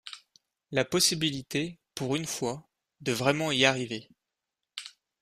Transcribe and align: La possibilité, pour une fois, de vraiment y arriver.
La 0.71 0.83
possibilité, 0.83 1.77
pour 1.93 2.15
une 2.15 2.25
fois, 2.25 2.67
de 3.01 3.11
vraiment 3.11 3.51
y 3.51 3.65
arriver. 3.65 4.09